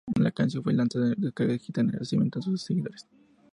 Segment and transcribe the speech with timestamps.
[0.19, 3.05] La canción fue lanzada en descarga digital en agradecimiento a sus seguidores.